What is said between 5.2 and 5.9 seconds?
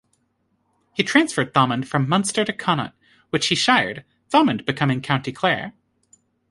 Clare.